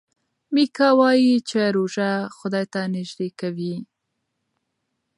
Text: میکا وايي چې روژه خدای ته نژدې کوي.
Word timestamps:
میکا 0.53 0.87
وايي 0.99 1.35
چې 1.49 1.59
روژه 1.77 2.09
خدای 2.37 2.65
ته 2.73 2.79
نژدې 2.95 3.29
کوي. 3.39 3.75